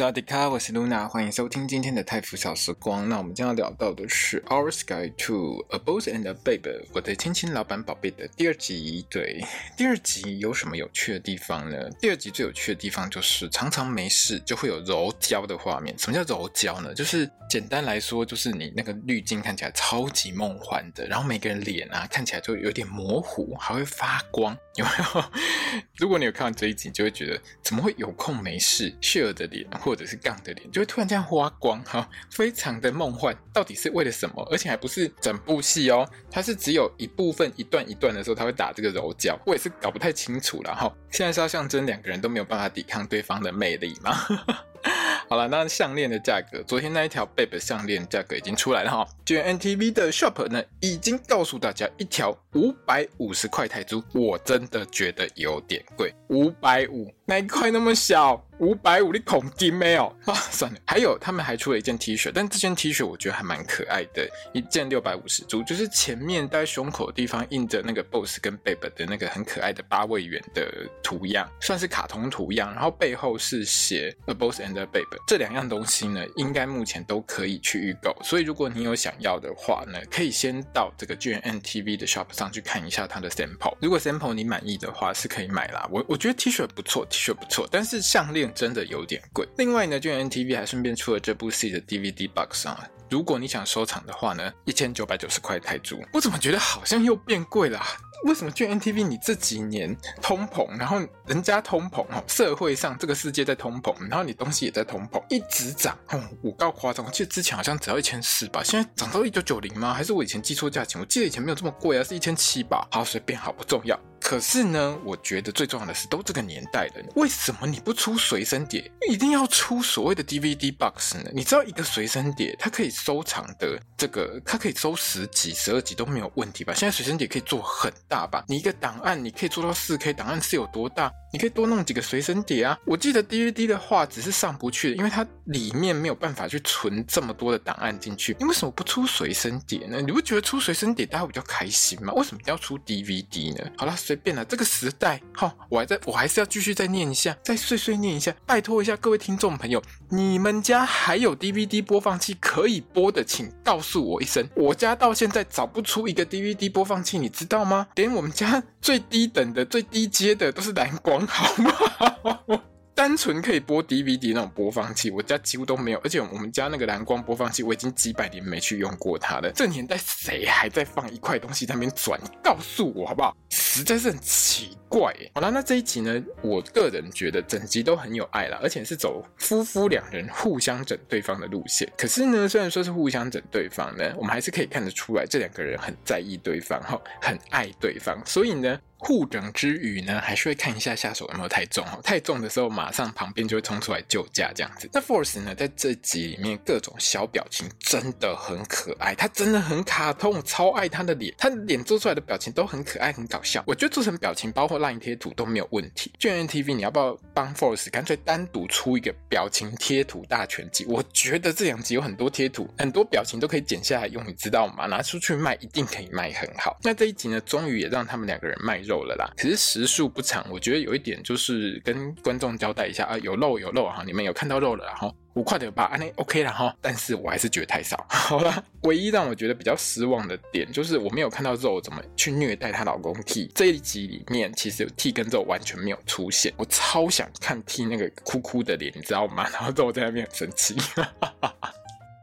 [0.00, 3.06] 大家好，我是 Luna，欢迎收听今天的泰腐小时光。
[3.06, 6.62] 那我们将要聊到的是《Our Sky to a Boss and a Babe》，
[6.94, 9.04] 我的亲亲老板宝贝的第二集。
[9.10, 9.44] 对，
[9.76, 11.76] 第二集有什么有趣的地方呢？
[12.00, 15.94] 第二集最有趣的地方就是常常没事就会有柔焦的画面。
[15.98, 16.94] 什么叫柔焦呢？
[16.94, 25.24] 就是简单来说，就是你那个滤镜看起来超级梦幻的，然后每个人脸啊看起来就有点模糊，还会发光，有没有？
[25.98, 29.68] 如果你有看完这一集，就会觉得怎么会有空没事 share 的脸？
[29.90, 33.36] 或者是杠的脸就会突然这样发光哈，非常的梦幻。
[33.52, 34.48] 到底是为了什么？
[34.48, 39.36] 而且还不是整部戏哦，它是只有一部分一段一段的时候，它会打这个柔焦。
[39.44, 40.94] 我也是搞不太清楚了哈。
[41.10, 44.14] 现在是要象征两个人都没有办法抵抗对方的魅力吗？
[45.28, 49.04] 好了，那项链的价格，昨天那一条 Babe 项链价格已经出来了哈。
[49.26, 58.44] GMMTV 的 Shop 呢，已经告诉大家一条五百五十块泰铢，我真的觉得有点贵，五百五，那一块那么小。
[58.60, 60.34] 五百五，你恐惊没有啊？
[60.34, 82.06] 算了，还有他们还出了一件 T 恤，但这件 T 恤我觉得还蛮可爱的，一件六百五十铢，就是前面在胸口的地方印着那个 Boss 跟 Babe 的那个很可爱的八位元的图样，算是卡通图样，然后背后是写 A Boss and a Babe，这两样东西呢，应该目前都可以去预购，所以如果你有想要的话呢，可以先到这个 GMMTV 的
[82.06, 88.49] Shop 上去看一下它的 Sample，如果 Sample 你满意的话是可以买啦，我我觉得 T 恤不错，T 恤不错，但是项链。
[88.54, 89.46] 真的有点贵。
[89.58, 92.88] 另外呢就 NTV 还顺便出了这部戏的 DVD box 啊。
[93.08, 96.00] 如果你想收藏的话呢，一千九百九十块泰铢。
[96.12, 97.80] 我怎么觉得好像又变贵了？
[98.24, 99.06] 为什么就 NTV？
[99.06, 105.96] 你这几年通膨，然后人家通膨哦，社会上这个世界在通膨，然后你东西也在通膨，一直涨。
[106.10, 109.94] 哦，我告夸张，我记得之前好像只要一千四吧，现在涨到一九九零吗？
[109.94, 111.00] 还是我以前记错价钱？
[111.00, 112.86] 我记得以前没有这么贵啊，是一千七吧。
[112.90, 113.98] 好，随便，好不重要。
[114.20, 121.30] 可是呢，我觉得最重要的是，都这个年代了，为什么你不出随身碟，一定要出所谓的 DVD box 呢？
[121.32, 126.74] 你知道一个随身碟，它可以收藏的这个，它可以收十集、十二集都没有问题吧？
[126.74, 128.44] 现在随身碟可以做很大吧？
[128.48, 131.10] 你一个档案你可以做到四 K 档案是有多大？
[131.32, 132.78] 你可以多弄几个随身碟啊！
[132.84, 138.36] 我记得 DVD 的画质是上不去，因为它里面没有办法去存这么多的档案进去。
[138.40, 140.00] 你为什么不出随身碟呢？
[140.00, 142.12] 你不觉得出随身碟大家比较开心吗？
[142.14, 143.70] 为什么要出 DVD 呢？
[143.76, 144.44] 好了，随便了。
[144.44, 154.44] 这个时代，哈，我还在我还是要继续再念一下，再碎碎念一下，拜托一下各位听众朋友，你们家还有 DVD 播放器可以播的，请告诉我一声。
[154.56, 157.86] 我家到现在找不出一个 DVD 播放器，你知道吗？
[157.94, 161.19] 连我们家最低等的、最低阶的都是蓝光。
[161.26, 162.62] 好吗？
[162.92, 165.98] 单纯可以播 DVD 那种播放器，我家几乎都没有。
[166.04, 169.50] 而且我们家那个蓝光播放器，我已经几百年没去用过它了。
[169.52, 172.20] 这年代谁还在放一块东西在那边转？
[172.42, 173.34] 告诉我好不好？
[173.48, 175.14] 实在是很奇怪。
[175.34, 181.90] 好了，那这一集呢，我个人觉得整集都很有爱了，而且是走夫妇两人互相整对方的路线。
[181.96, 188.20] 可是呢，虽然说是互相整对方呢，我们还是可以看得出来，这两个人很在意对方，哈，很爱对方。
[188.26, 188.78] 所以呢。
[189.00, 191.98] 互整之余呢，还是会看一下下手有没有太重哦。
[192.04, 194.88] 太重的时候，马上旁边就会冲出来救驾这样子。
[194.92, 203.64] 那 Force 呢，在这集里面各种小表情真的很可爱，他真的很卡通，超爱他的脸，他的脸做出来的表情都很可爱，很搞笑。
[203.66, 206.12] 我觉得做成表情包或 LINE 贴图都没有问题。
[206.20, 210.84] GMMTV，你要不要帮 Force 干脆单独出一个表情贴图大全集？
[210.86, 214.86] 我觉得这两集有很多贴图，很多表情都可以剪下来用，你知道吗？
[214.86, 216.78] 拿出去卖一定可以卖很好。
[216.82, 239.48] 那这一集呢，终于也让他们两个人卖肉了啦，其实时数不长，我觉得有一点就是跟观众交代一下啊，有肉有肉哈，你们有看到肉了哈，五块的吧，啊那 OK 了哈，但是我还是觉得太少， 好了，唯一让我觉得比较失望的点就是我没有看到肉怎么去虐待她老公 T，这一集里面其实 T 跟肉完全没有出现，我超想看 T 那个哭哭的脸，你知道吗？
[239.52, 240.74] 然后肉在那边很生气。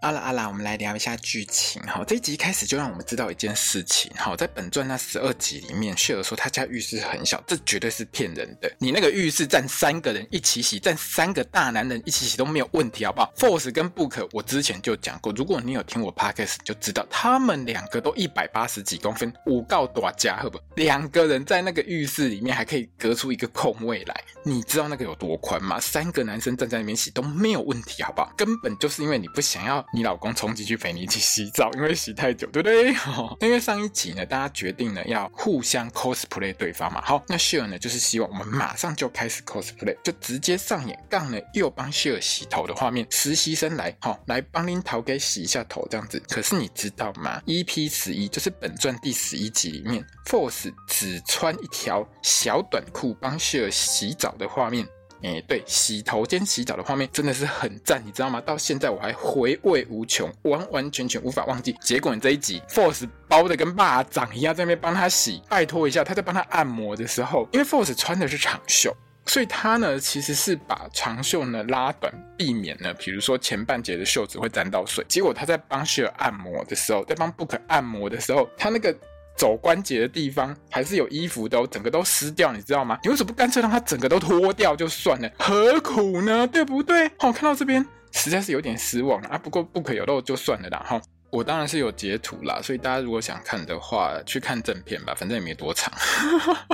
[0.01, 2.03] 阿啦阿啦，我们来聊一下剧情哈。
[2.05, 8.71] 这一集一开始就让我们知道一件事情哈，在本传那十二集里面，谢尔说他家浴室很小，这绝对是骗人的。
[8.77, 20.59] 你那个浴室站三个人一起洗，站三个大男人一起洗都没有问题，好不好？Force 跟 Book，我之前就讲过，如果你有听我 Podcast，就知道他们两个都一百八十几公分，五告大家好不？
[20.75, 25.79] 两个人在那个浴室里面还可以隔出一个空位来，你知道那个有多宽吗？
[25.79, 28.31] 三个男生站在那边洗都没有问题，好不好？
[28.37, 29.83] 根本就是因为你不想要。
[29.93, 32.93] 你老公冲进去陪你一起洗澡，因为洗太久，对不对？
[33.15, 37.01] 哦，因为上一集呢，大家决定呢要互相 cosplay 对方嘛。
[37.01, 46.21] 好，那 Share 呢就是希望我们马上就开始 cosplay，就直接上演杠呢又帮 Share 洗头的画面，实习生来，好、来帮林桃给洗一下头这样子。
[46.29, 54.85] 可是你知道吗？EP 十一就是本传第十一集里面，Force 只穿一条小短裤帮 Share 洗澡的画面。
[55.23, 58.39] 哎、对，洗头兼洗澡的画面真的是很赞，你知道吗？
[58.41, 61.75] 到现在我还回味无穷，完完全全无法忘记。
[61.81, 75.03] 结果你这一集，Force 包的跟蚂蚱一样，在那边帮他洗，拜托一下，他在帮他按摩的时候，因为 Force 穿的是长袖，所以他呢其实是把长袖呢拉短，避免呢，比如说前半截的袖子会沾到水。
[75.07, 78.95] 结果他在帮 Share 按摩的时候，在帮 Book 按摩的时候，他那个。
[79.37, 82.97] 肘关节的地方还是有衣服的，整个都湿掉，你知道吗？
[83.03, 85.31] 你为什么不干脆让它整个都脱掉就算了？
[85.37, 86.47] 何苦呢？
[86.47, 87.07] 对不对？
[87.19, 89.37] 好，看到这边实在是有点失望啊。
[89.37, 90.83] 不过不可有漏就算了啦。
[90.87, 90.99] 哈，
[91.29, 95.93] 我当然是有截图啦，所以大家如果想看的话，去看正片吧，反正也没多长。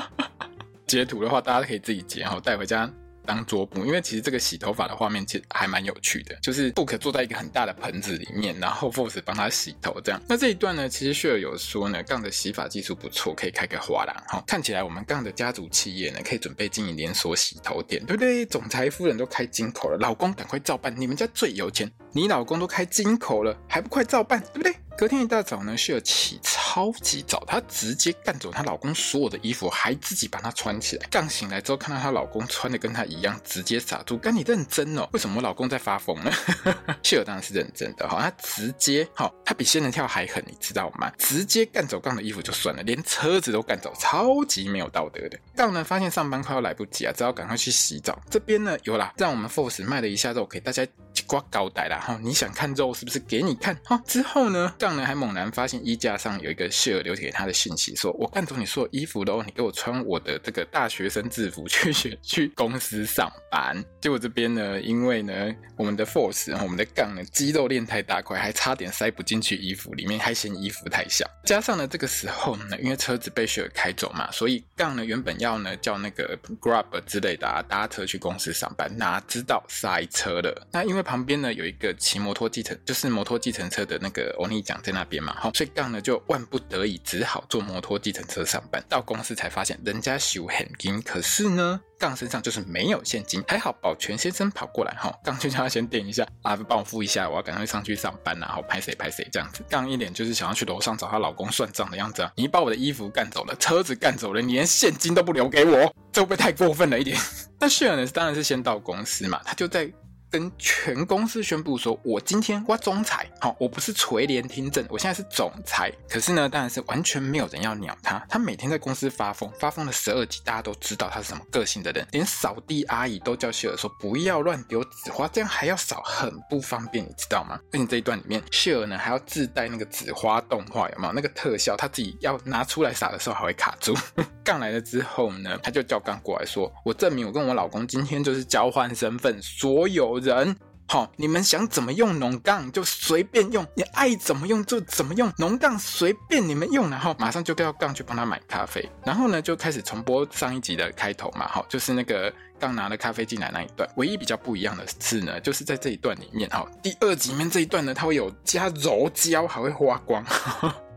[0.87, 2.89] 截图的话，大家可以自己截，好带回家。
[3.25, 10.21] 当桌布，因为其实这个洗头发的画面其实还蛮有趣的，就是 Book 坐在一个很大的盆子里面，然后 Force 帮他洗头这样。
[10.27, 14.43] 那这一段呢，其实 Share 有说呢，杠的洗发技术不错，可以开个花廊哈。
[14.47, 18.45] 看起来我们杠的家族企业呢，可以准备经营连锁洗头店，对不对？
[18.45, 24.75] 总裁夫人都开金口了，老公赶快照办，你们家最有钱，你老公都开金口了，还不快照办，对不对？
[24.95, 26.39] 隔天一大早呢，Share 起
[26.73, 31.05] 超级早，她直接干走她老公所有的衣服，还自己把它穿起来。
[31.11, 34.17] 杠醒来之后，看到她老公穿的跟她一样，直接傻住。
[34.17, 35.07] 干你认真哦？
[35.13, 36.31] 为什么我老公在发疯呢？
[37.03, 41.11] Share 当然是认真的哈，他直接好，他比仙人跳还狠，你知道吗？
[41.19, 45.37] 直接干走杠的衣服就算了，连车子都干走，超级没有道德的。
[45.55, 48.19] 杠呢发现上班快要来不及啊，只好赶快去洗澡。
[48.31, 50.83] 这边呢有啦，让我们 Force 卖了一下肉给大家。
[51.27, 52.19] 刮高带啦哈！
[52.21, 53.17] 你想看肉是不是？
[53.19, 54.01] 给你看哈！
[54.05, 65.33] 之后呢，杠呢还猛然发现衣架上有一个 Share 留给他的信息，说：“我看中你所有衣服喽，你给我穿我的这个大学生制服去学去公司上班。”结果这边呢，因为呢
[65.77, 71.25] 我们的 Force 我们的杠呢肌肉练太大块，还差点塞不进去衣服里面，还嫌衣服太小。
[71.45, 80.67] 加上呢这个时候呢，因为车子被 Share 开走嘛，所以杠呢原本要呢叫那个 Grab 之类的啊搭车去公司上班，哪知道塞车了。
[80.71, 88.79] 那因为旁边呢有一个骑摩托计程，就是摩托计程车的那个欧尼酱在那边嘛，所以杠呢就万不得已只好坐摩托计程车上班。
[88.87, 93.43] 到公司才发现人家收现金，可是呢杠身上就是没有现金。
[93.47, 99.63] 还好保全先生跑过来哈，杠就叫他先垫一下啊，帮我付一下，我要赶快上去上班，然后拍谁拍谁这样子。
[99.67, 102.31] 杠一脸就是想要去楼上找她老公算账的样子啊！
[102.35, 107.17] 你把我的衣服干走了，车子干走了，你连现金都不留给我，这会不会太过分了一点？
[107.59, 109.91] 那 s h a r 呢，当然是先到公司嘛，他就在。
[110.33, 115.93] 跟全公司宣布说，我今天挖总裁，好，我不是垂帘听政，我现在是总裁。
[116.09, 118.17] 可是呢，当然是完全没有人要鸟他。
[118.27, 127.59] 他每天在公司发疯，发疯了十二集，大家都知道他是什么个性的人，连扫地阿姨都叫谢尔说不要乱丢纸花，这样还要扫，很不方便，你知道吗？
[127.71, 131.77] 而且这一段里面，谢尔呢还要自带那个纸花动画，有没有那个特效？
[131.77, 133.95] 他自己要拿出来撒的时候还会卡住。
[134.43, 140.22] 杠来了之后呢，他就叫杠过来说，我证明我跟我老公今天就是交换身份，所有。
[140.23, 140.55] 人。
[140.85, 152.31] 好，你们想怎么用农杠就随便用，你爱怎么用就怎么用，农杠随便你们用，然后马上就掉杠去帮他买咖啡，然后呢就开始重播上一集的开头嘛，好，就是那个
[152.63, 160.23] 刚拿了咖啡进来那一段，唯一比较不一样的是呢，就是在这一段里面，哈，第二集里面这一段呢，它会有加柔焦，还会花光。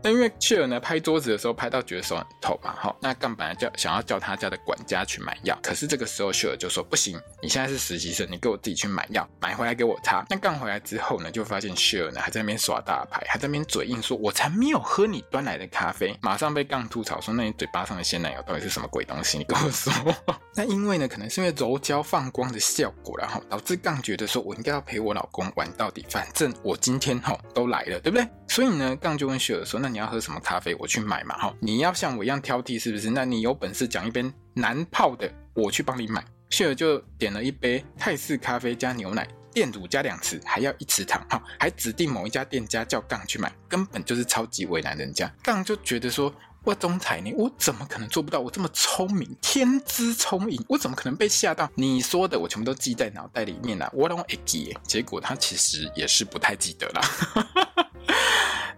[0.03, 10.23] 那因为 Share 呢拍桌子的时候拍到觉得手很痛嘛，哈，那杠本来叫想要叫他家的管家去买药，可是这个时候 Share 就说不行，你现在是实习生，你给我自己去买药，买回来给我擦。
[10.29, 19.39] 那杠回来之后呢，就发现 Share 呢还在那边耍大牌，还在那边嘴硬说，我才没有喝你端来的咖啡，马上被杠吐槽说，那你嘴巴上的鲜奶油到底是什么鬼东西？
[19.39, 19.91] 你跟我说。
[20.53, 28.27] 那因为呢，可能是因为柔焦放光的效果，然后导致杠觉得说我应该要陪我老公玩到底，反正我今天哈都来了，对不对？
[28.47, 30.75] 所以呢，杠就问雪儿说，那你要喝什么咖啡？
[30.75, 31.53] 我去买嘛，哈！
[31.59, 33.09] 你要像我一样挑剔是不是？
[33.09, 36.23] 那你有本事讲一杯难泡的，我去帮你买。
[36.49, 45.29] 雪儿就点了一杯泰式咖啡加牛奶，店主加两匙，还要一匙糖，哈，还指定某一家店家叫杠去买，根本就是超级为难人家。
[45.43, 46.33] 杠就觉得说，
[46.63, 48.39] 我总裁呢，我怎么可能做不到？
[48.39, 51.69] 我这么聪明，天资聪颖，我怎么可能被吓到？
[51.75, 54.77] 你说的我全部都记在脑袋里面了，我都会记。
[54.83, 57.01] 结果他其实也是不太记得了。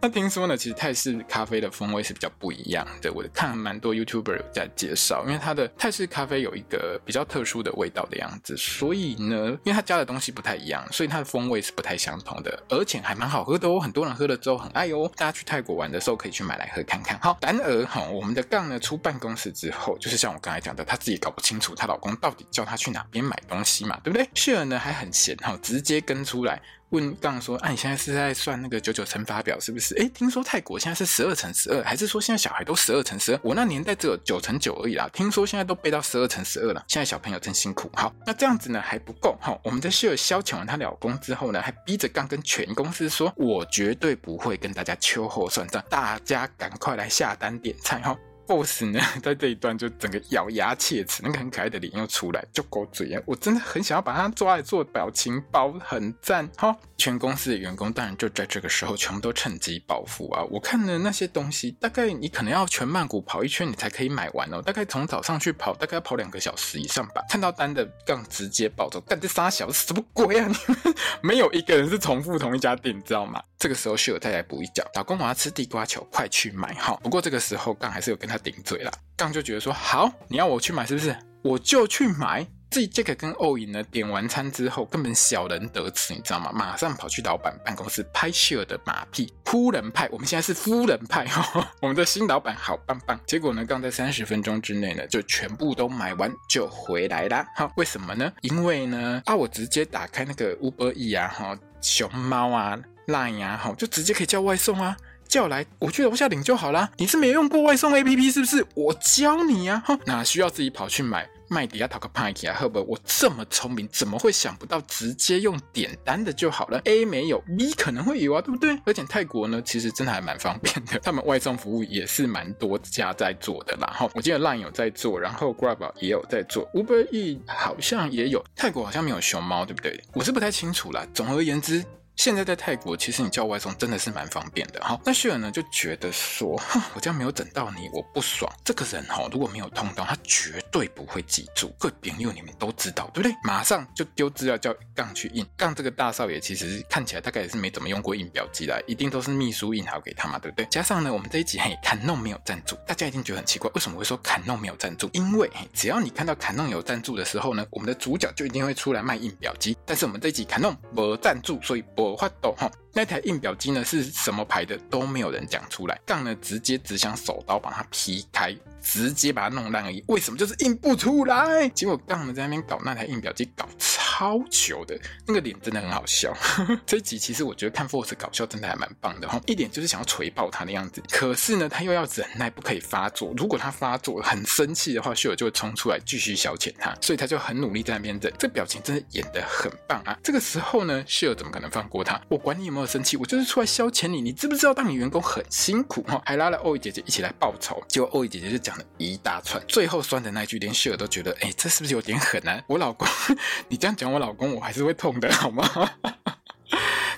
[0.02, 3.12] 那听说呢，其实泰式咖啡的风味是比较不一样的。
[3.12, 13.78] 我看了蛮多 YouTuber 有在介绍，因为它的泰式咖啡有一个比较特殊的味道的样子，所以呢，因为它加的东西不太一样，所以它的风味是不太相同的，而且还蛮好喝的哦。
[13.78, 17.20] 很多人喝了之后很爱哦，大家去泰国玩的时候可以去买来喝看看。
[17.20, 26.62] 好，然而哈，我们的杠呢出办公室之后，就是像我刚才讲的，她自己搞不清楚她老公到底叫她去哪边买东西嘛，对不对旭儿呢还很闲哈，直接跟出来。
[26.90, 29.96] 问杠说：“啊，你现在是在算那个九九乘法表是不是？
[29.96, 33.40] 诶，听说泰国现在是十二乘十二，还是说现在小孩都十二乘十二？
[33.44, 35.10] 我那年代只有九乘九而已啦。
[35.14, 36.84] 听说现在都背到十二乘十二了。
[36.88, 37.90] 现在小朋友真辛苦。
[37.94, 39.38] 好，那这样子呢还不够。
[39.40, 48.18] 好，我们在希尔消遣完她老公之后呢，还逼着杠跟全公司说：我绝对不会跟大家秋后算账，大家赶快来下单点菜哈。”
[48.50, 53.22] Boss 呢， 在这一段就整个咬牙切齿，那个很可爱的脸又出来，就勾嘴啊！
[53.28, 56.76] 我真的很想要把他抓来做表情包，很赞哈！
[56.98, 60.44] 全公司的员工当然就在这个时候全部都趁机暴富啊！
[60.50, 64.60] 我看了那些东西，大概你可能要全曼谷跑一圈，你才可以买完哦。
[64.64, 67.24] 大概从早上去跑，大概要跑两个小时以上吧。
[67.30, 70.48] 看到单的杠直接暴走，干这仨小时什么鬼啊？
[70.48, 73.42] 你们 没有一个人是重复同一家店，你知道吗？
[73.60, 76.98] 这个时候秀儿再来补一脚，老公我要吃地瓜球，快去买哈！
[77.04, 81.14] 不过这个时候杠还是有跟他顶嘴啦，杠就觉得说好，你要我去买是不是？
[81.44, 82.48] 我就去买。
[82.72, 86.52] 自己杰克跟欧影呢点完餐之后，根本小人得志，你知道吗？
[86.54, 93.20] 马上跑去老板办公室拍秀的马屁，夫人派，我们现在是夫人派哈， 我们的新老板好棒棒。
[93.26, 97.46] 结果呢，杠在三十分钟之内呢，就全部都买完就回来啦。
[97.56, 98.32] 哈，为什么呢？
[98.42, 102.80] 因为呢，啊，我直接打开那个 Uber E 啊，哈，熊猫啊。
[103.10, 104.96] Line 啊，好，就直接可以叫外送啊，
[105.28, 106.90] 叫来我去楼下领就好啦。
[106.98, 108.66] 你是没用过外送 APP 是不是？
[108.76, 112.56] 我教你啊，哈，哪需要自己跑去买麦迪亚讨个派克啊？
[112.56, 118.80] 赫伯，我这么聪明，怎么会想不到直接用点单的就好了？A 没有，B 可能会有啊，对不对？
[118.86, 123.92] 而且泰国呢，其实真的还蛮方便的，他们外送服务也是蛮多家在做的啦。
[123.96, 130.00] 哈，我记得 Line 有在做，然后 Grab 也有在做，Uber E 好像也有，泰国好像没有熊猫，对不对？
[130.14, 131.04] 我是不太清楚啦。
[131.14, 131.84] 总而言之。
[132.20, 135.00] 现在在泰国，其实你叫外送真的是蛮方便的哈。
[135.06, 138.52] 那雪儿呢就觉得说， 哼，我这样没有等到你，我不爽。
[138.62, 141.74] 这个人哈，如果没有通道，他绝对不会记住。
[141.80, 143.34] 各位朋友，你们都知道对不对？
[143.42, 145.48] 马上就丢资料叫杠去印。
[145.56, 150.66] 杠这个大少爷其实看起来大概也是没怎么用过印表机啦，一定都是秘书印好给他嘛，对不对？
[150.66, 155.10] 加上呢，我们这一集嘿，坎弄没有赞助，大家一定觉得很奇怪，为什么会说坎弄没有赞助？
[155.14, 159.78] 因为只要你看到坎弄有赞助的时候呢，我们的主角就一定会出来卖印表机。
[159.86, 162.09] 但是我们这一集坎弄没赞助，所以不。
[162.18, 170.04] 发抖哈，那台印表机呢是什么牌的都没有人讲出来，杠呢直接只想手刀把它劈开，直接把它弄烂而已。
[170.08, 171.68] 为什么就是印不出来？
[171.70, 176.36] 结果杠呢在那边搞那台印表机搞超超糗的，那个脸真的很好笑。
[176.86, 181.02] 这一集其实我觉得看 Force 搞笑真的还蛮棒的哈，一点就是想要锤爆他的样子。
[181.10, 183.34] 可是呢，他又要忍耐，不可以发作。
[183.38, 188.34] 如果他发作很生气的话，秀儿就会冲出来继续消遣他，所以他就很努力在那边忍。
[188.38, 190.20] 这表情真的演得很棒啊！
[190.22, 192.22] 这个时候呢，秀儿怎么可能放过他？
[192.28, 194.20] 我管你有没有生气，我就是出来消遣你。
[194.20, 196.22] 你知不知道当你员工很辛苦哈？
[196.26, 202.62] 还拉了欧伊姐姐一起来报仇，结果欧伊姐姐就讲了一大串，最后酸的那句连秀儿都觉得，哎，这是不是有点狠啊？
[202.68, 203.08] 我老公，
[203.70, 205.64] 你这样讲我老公，我还是会痛的，好吗？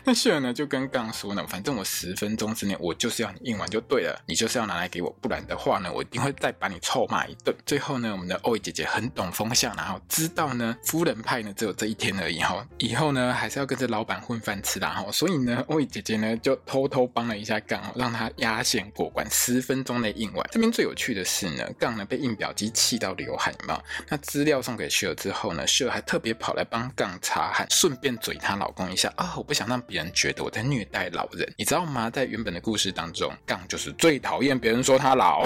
[0.05, 7.55] 那秀儿呢就跟杠说呢，反正我十分钟之内我就是要你印完就对了，你就是要拿来给我，不然的话呢，我一定会再把你臭骂一顿。
[7.65, 20.50] 最后呢，我们的欧伊姐姐很懂风向，然后知道呢，夫人派呢只有这一天而已哈，以后呢还是要跟着老板混饭吃的哈，所以呢，欧伊姐姐呢就偷偷帮了一下杠，让他压线过关，十分钟内印完。
[20.51, 23.79] 这边最有趣的是呢，杠呢被印表机气到流汗嘛，
[24.10, 29.79] 那资料送给秀儿之后呢，秀儿还特别跑来帮杠擦汗，顺便嘴她老公一下啊，我不想让。
[29.91, 32.10] 别人觉得我在虐待老人，你知道吗？
[32.10, 35.43] 在原本的故事当中，杠就是最讨厌别人说他老。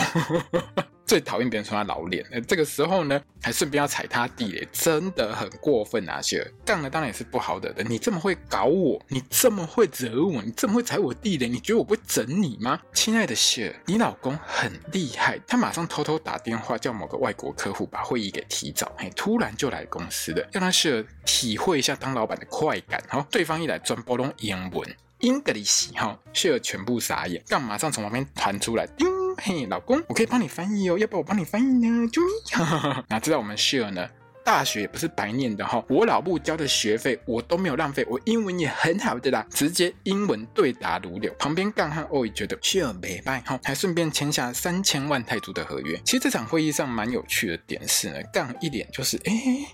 [1.06, 6.20] 最讨厌别人说他老脸，那这个时候呢，还顺便要踩他地雷，真的很过分啊！
[6.22, 7.84] 雪儿杠呢，当然也是不好惹的。
[7.84, 12.80] 你这么会搞我，你这么会惹我，你这么会踩我地雷，你觉得我不会整你吗？
[12.94, 23.04] 亲爱的雪儿，你老公很厉害，他马上偷偷打电话叫某个外国客户把会议给提早，嘿，突然就来公司了，让他雪儿体会一下当老板的快感。
[23.08, 29.15] 好，对方一来转播弄英文，English，哈，雪儿全部傻眼，杠马上从旁边弹出来，叮。
[29.38, 32.08] 嘿，老公，我可以帮你翻译哦，要不要我帮你翻译呢？
[32.08, 34.10] 啾咪，哪知道我们 Share 呢？
[34.46, 41.34] 大学也不是白念的哈，我老母交的学费我都没有浪费，我英文也很好的啦，直接英文对答如流。
[41.40, 46.00] 旁边杠汉欧觉得 Sure 没败哈，还顺便签下三千万泰铢的合约。
[46.06, 49.34] 其实这场会议上蛮有趣的点是呢，杠一脸就是哎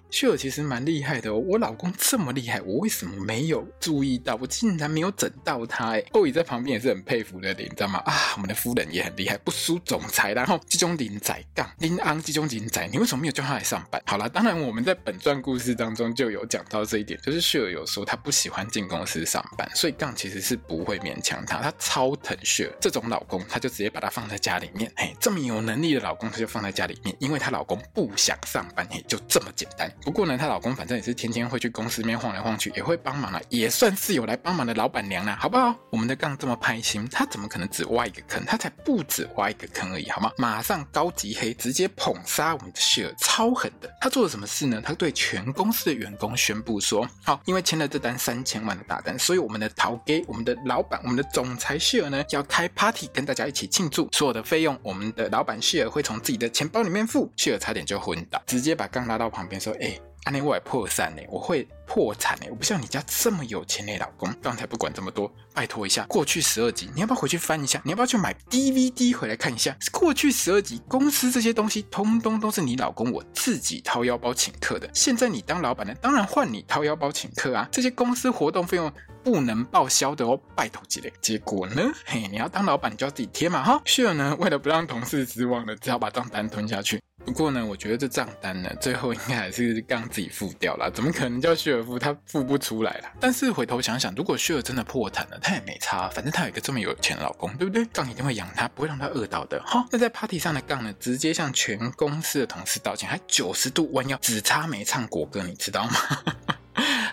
[0.09, 4.37] ，Sure 其实蛮厉害的哦，我老公这么厉害，我为什么没有注意到？
[4.39, 7.99] 我竟然没有整到他哎，欧在旁边也是很佩服的脸，你知道吗？
[8.05, 10.31] 啊，我们的夫人也很厉害，不输总裁。
[10.33, 14.01] 然后这种林仔杠林昂这种林仔，你为什么没有叫他来上班？
[14.05, 24.91] 好了，当然我们在本传故事当中就有讲到这一点，就是 Sure 有说他不喜欢进公司上班，所以杠其实是不会勉强他，他超疼雪儿这种老公，他就直接把他放在家里面。
[24.95, 29.91] 嘿，这么有能力的老公，他就放在家里面，因为她老公不想上班，嘿，就这么简单。
[30.01, 35.75] 不过呢，她老公反正也是天天会去公司里面晃来晃去，也会帮忙了，也算是有来帮忙的老板娘了，好不好？
[35.89, 38.43] 我们的杠这么拍心，他怎么可能只挖一个坑？
[38.45, 40.31] 他才不止挖一个坑而已，好吗？
[40.37, 43.89] 马上高级黑，直接捧杀我们的雪儿超狠的。
[43.99, 44.81] 他做了什么是呢？
[44.83, 54.09] 他对全公司的员工宣布说：好，因为签了这单三千万的大单，所以我们的陶给，我们的老板，我们的总裁希尔呢，要开 party 跟大家一起庆祝。
[54.11, 57.31] 所有的费用，我们的老板希尔会从自己的钱包里面付。
[57.37, 60.10] 希尔差点就昏倒，直接把杠拉到旁边说：哎。
[60.25, 64.31] 阿内我还破产呢，我会破产呢，我不像你家这么有钱嘞，老公。
[64.41, 67.81] 刚才不管这么多，拜托一下，过去十二集你要不要回去翻一下？
[67.83, 69.75] 你要不要去买 DVD 回来看一下？
[69.91, 74.87] 过去十二集公司这些东西，通通都是你老公我自己掏腰包请客的。
[74.93, 77.67] 现在你当老板呢，当然换你掏腰包请客啊！
[77.71, 81.11] 这些公司活动费用不能报销的哦，拜托几嘞。
[81.19, 83.81] 结果呢，嘿，你要当老板你就要自己贴嘛哈。
[83.85, 87.01] Sure 呢，为了不让同事失望呢，只好把账单吞下去。
[87.23, 90.89] 不过呢，我觉得这账单呢，最后应该还是杠自己付掉了。
[90.93, 91.97] 怎么可能叫旭尔付？
[91.97, 93.11] 他付不出来了。
[93.19, 97.85] 但是回头想想，如果旭尔真的破产了，他也没差，反正他有一个这么有钱的老公，对不对？
[97.85, 99.61] 杠一定会养他，不会让他饿到的。
[99.63, 105.93] 哈，那在 party 上的杠呢，直接向全公司的同事道歉，还九十度弯腰，只差没唱国歌，你知道吗？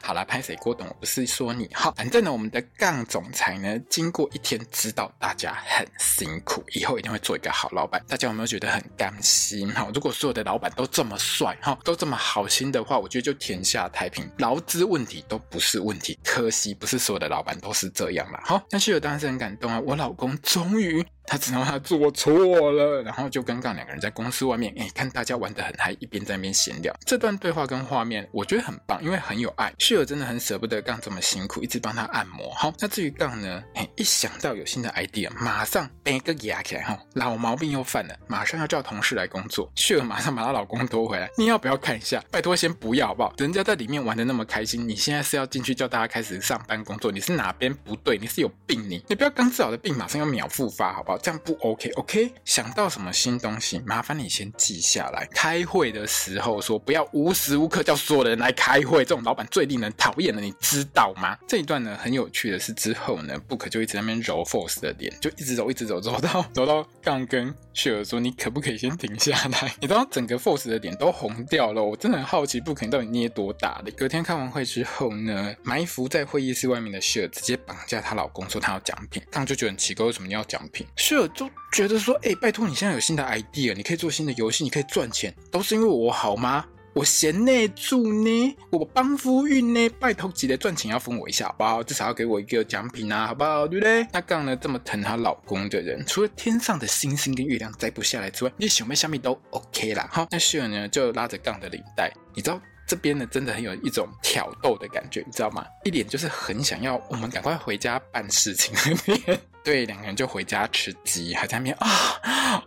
[0.08, 8.02] 好啦，拍谁郭董，我不是说你哈，反正呢，我们的杠总裁呢，经过一天知道大家很辛苦，以后一定会做一个好老板。
[8.08, 9.70] 大家有没有觉得很甘心？
[9.74, 16.18] 哈，如果所有的老板都这么帅，哈，都这么好心的话，我觉得就天下太平，劳资问题都不是问题。
[16.24, 18.40] 可惜不是所有的老板都是这样啦。
[18.46, 21.04] 好，但是我当时很感动啊，我老公终于。
[21.28, 26.94] 他知道他做错了，然后就跟杠两个人在公司外面，哎，看大家玩得很嗨，一边在那边闲聊。
[27.04, 29.70] 这段对话跟画面，我觉得很棒，因为很有爱。
[29.78, 32.50] Sure 真的很舍不得杠这么辛苦，一直帮他按摩。
[32.54, 33.62] 好，那至于杠呢？
[33.74, 39.70] 哎，一想到有新的 idea，马上背个牙起来，哈，老毛病又犯了，马上要叫同事来工作。
[39.76, 42.24] Sure 马上把她老公拖回来，你要不要看一下？
[42.30, 43.34] 拜托先不要好不好？
[43.36, 47.12] 人家在里面玩得那么开心，你现在是要进去叫大家开始上班工作？
[47.12, 48.16] 你是哪边不对？
[48.16, 49.04] 你是有病你？
[49.08, 51.17] 你不要刚治好的病马上要秒复发，好不好？
[51.18, 51.90] 这样不 OK。
[51.90, 55.26] OK，想到什么新东西，麻烦你先记下来。
[55.32, 61.36] 开会的时候说不要无时无刻叫所有人来开会，这种老板最令人讨厌的，你知道吗？
[61.46, 69.74] 这一段呢很有趣的是之后呢，Book 就一直在那边揉 Force 的脸，就一直揉，一直揉，揉到揉到杠跟 Sure 说你可不可以先停下来？
[69.80, 73.90] 你知道整个 Force 的脸都红掉了，我真的很好奇 Book 到底捏多大的。
[73.92, 81.98] 隔天开完会之后呢，埋伏在会议室外面的 Sure 直接绑架她老公说她要奖品，杠就觉得很奇怪，为什么你要奖品？Sure 就觉得。
[81.98, 86.64] 说，哎，拜托你现在有新的 idea，你可以做新的游戏，你可以赚钱，都是因为我好吗？
[86.94, 91.82] 我贤内助呢，我帮夫运呢，拜托记得赚钱要分我一下，好不好？
[91.82, 93.66] 至少要给我一个奖品啊，好不好？
[93.68, 94.06] 对不对？
[94.12, 100.08] 那杠呢，这么疼她老公的人，除了天上的星星跟月亮摘不下来之外，你小妹下面都 OK 啦。
[100.10, 105.64] 好，那秀呢，就拉着杠的领带，你知道这边呢，真的很有一种挑逗的感觉，你知道吗？
[105.84, 109.40] 一脸就是很想要我们赶快回家办事情的脸。
[109.68, 111.86] 对，两个人就回家吃鸡，还在那边啊
[112.22, 112.64] 啊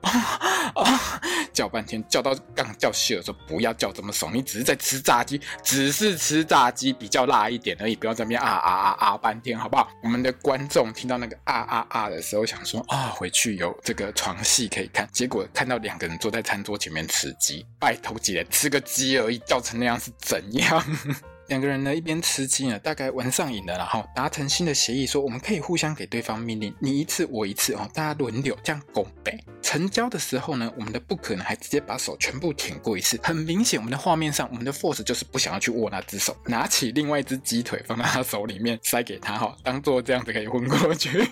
[0.76, 9.90] 啊叫半天，叫到刚叫 Sure 说不要叫这么怂，你只是在吃炸鸡，只是吃炸鸡比较辣一点而已，不要在那边啊啊啊啊半天，好不好？
[10.04, 20.86] 我们的观众听到那个啊啊啊的时候，想说啊，回去有这个床戏可以看，结果看到两个人坐在餐桌前面吃鸡，拜托姐吃个鸡而已，叫成那样是怎样？
[21.52, 29.38] 两个人呢，一边吃鸡呢，大概玩上瘾了，然后达成新的协议，说我们可以互相给对方命令，你一次我一次哦，大家轮流这样拱北。
[29.62, 41.28] 成交的时候呢，我们的不可能还直接把手全部舔过一次，很明显，我们的画面上，我们的 Force 就是不想要去握那只手，拿起另外一只鸡腿放在他手里面塞给他哈，当做这样子可以昏过去。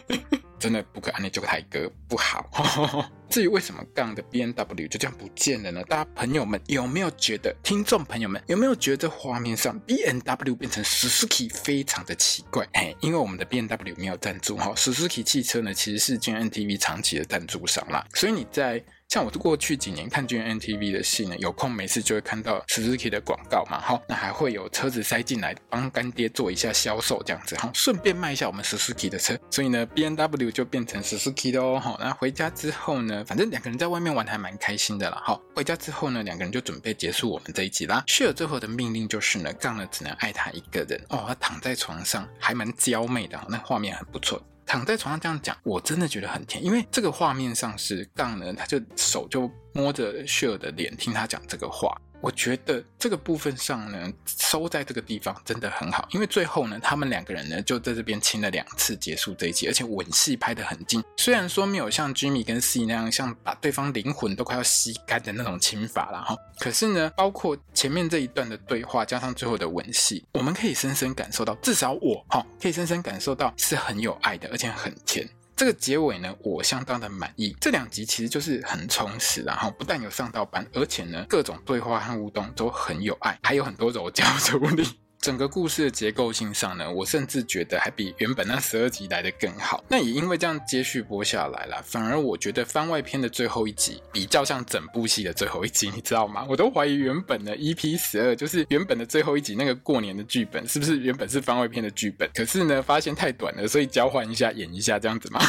[0.60, 2.50] 真的不可安内就台哥不好。
[3.30, 5.84] 至于为什么杠的 B N W 就这样不见了呢？
[5.84, 7.56] 大家朋友们有没有觉得？
[7.64, 12.68] 听众朋友们有没有觉得画面上 B N W 变成 Suzuki 非常的奇怪？
[12.74, 29.10] 哎，因为我们的 B N W 没有赞助哈，Suzuki 汽车呢其实是 G N T V 长期的赞助商啦，所以你在像我过去几年看 GMMTV 的戏呢，有空没事就会看到 Suzuki 的广告嘛，好，那还会有车子塞进来帮干爹做一下销售这样子，哈，顺便卖一下我们 Suzuki
[29.10, 38.04] 的车，所以呢，B N W 就变成 Suzuki 的哦，好，那回家之后呢，反正两个人在外面玩还蛮开心的啦，好，回家之后呢，两个人就准备结束我们这一集啦。
[38.06, 44.40] Cher 最后的命令就是呢，杠呢只能爱他一个人哦，他躺在床上还蛮娇媚的，那画面很不错。
[44.70, 52.00] 躺在床上这样讲，我真的觉得很甜，因为这个画面上是杠呢，他就手就摸着 Cher 的脸，听他讲这个话。
[52.22, 61.04] 我觉得这个部分上呢，收在这个地方真的很好，因为最后呢，他们两个人呢就在这边亲了两次，结束这一集，而且吻戏拍得很近。
[61.18, 75.28] 虽然说没有像 Jimmy 跟 C 那样，像把对方灵魂都快要吸干的那种亲法了哈，可是呢，包括前面这一段的对话，加上最后的吻戏，我们可以深深感受到，至少我哈，可以深深感受到是很有爱的，而且很甜。
[75.60, 77.54] 这个结尾呢，我相当的满意。
[77.60, 84.88] 这两集其实就是很充实，然后不但有上到班，而且呢，各种对话和互动都很有爱，还有很多柔焦处理。
[85.22, 89.84] 整个故事的结构性上呢，我甚至觉得还比原本那十二集来的更好。
[89.90, 96.46] 那也因为这样接续播下来了，反而我觉得番外篇的最后一集比较像整部戏的最后一集，你知道吗？
[96.50, 102.30] 我都怀疑原本的 EP 十二就是原本的最后一集那个过年的剧本是不是原本是番外篇的剧本？
[102.34, 105.42] 可是呢，发现太短了，所以交换一下演一下这样子嘛。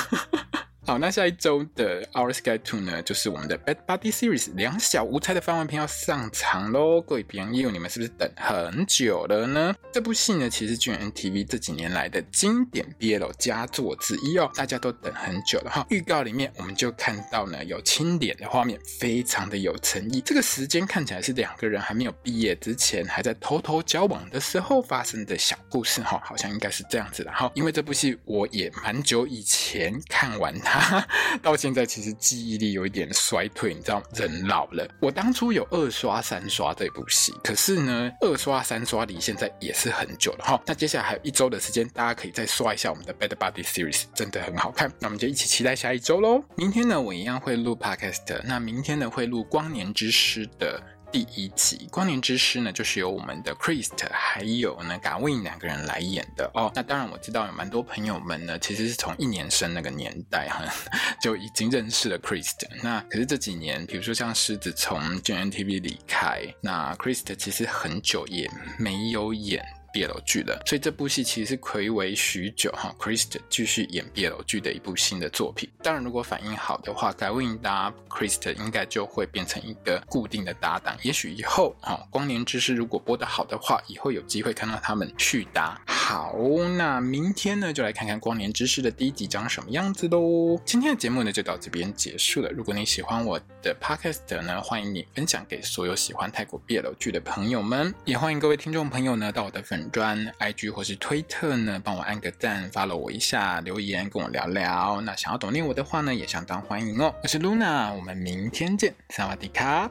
[0.91, 7.01] 好，那下一周的 Our Sky Two 呢，就是我们的 Bad Buddy Series 两小无猜的番外篇要上场喽！
[7.01, 9.73] 各位朋友，你们是不是等很久了呢？
[9.93, 15.87] 这部戏呢，其实 GMMTV 这几年来的经典 BL 佳作之一哦，大家都等很久了哈。
[15.91, 20.21] 预告里面我们就看到呢，有亲脸的画面，非常的有诚意。
[20.21, 27.49] 这个时间看起来是两个人还没有毕业之前，还在偷偷交往的时候发生的小故事哈，好像应该是这样子的哈。
[27.55, 30.80] 因为这部戏我也蛮久以前看完它。
[31.43, 34.89] 到现在其实记忆力有一点衰退，你知道，人老了。
[35.01, 40.61] 我当初有二刷、三刷这部戏，可是呢，二刷、三刷离现在也是很久了哈。
[40.67, 44.93] 那接下来还有一周的时间，大家可以再刷一下我们的 Bad Buddy Series，真的很好看。
[44.99, 46.43] 那我们就一起期待下一周喽。
[46.57, 50.81] 明天呢，我一样会录 Podcast，那明天呢会录《光年之诗》的。
[51.13, 56.71] 第一集《光年之师》呢，就是由我们的 Christ 还有呢 Gawin 两个人来演的哦。
[56.73, 60.65] 那当然我知道有蛮多朋友们呢，其实是从一年生那个年代哈
[61.21, 62.61] 就已经认识了 Christ。
[62.83, 69.65] 那可是这几年，比如说像狮子从 JNTV 离开，那 Christ 其实很久也没有演。
[69.93, 75.69] BL 剧的，所以这部戏其实是暌违许久哈，Christ 继续演 BL 剧的一部新的作品。
[75.83, 80.97] 当然，如果反应好的话改问答 Christ 应该就会变成一个固定的搭档。
[81.03, 85.81] 也许以后哈，光年之诗如果播得好的话，以后有机会看到他们续搭。
[86.11, 86.35] 好，
[86.77, 90.61] 那明天呢，就来看看光年之诗的第一集长什么样子喽。
[90.65, 92.51] 今天的节目呢，就到这边结束了。
[92.51, 105.01] 如果你喜欢我的 Podcast 呢，欢迎你分享给所有喜欢泰国 BL 剧的朋友们，也欢迎各位听众朋友呢，到我的粉专 IG 或是推特呢，帮我按个赞，follow 我一下，留言跟我聊聊。
[105.03, 107.15] 那想要懂念我的话呢，也相当欢迎哦。
[107.23, 109.89] 我是 Luna，我们明天见，萨瓦迪卡。